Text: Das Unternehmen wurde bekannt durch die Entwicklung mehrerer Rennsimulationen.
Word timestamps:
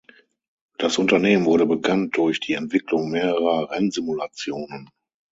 Das 0.79 0.97
Unternehmen 0.97 1.45
wurde 1.45 1.67
bekannt 1.67 2.17
durch 2.17 2.39
die 2.39 2.53
Entwicklung 2.55 3.11
mehrerer 3.11 3.69
Rennsimulationen. 3.69 4.89